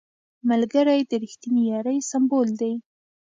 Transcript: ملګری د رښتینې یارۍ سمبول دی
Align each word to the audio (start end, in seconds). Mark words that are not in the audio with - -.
ملګری 0.49 1.01
د 1.09 1.11
رښتینې 1.23 1.61
یارۍ 1.71 1.97
سمبول 2.11 2.47
دی 2.61 2.73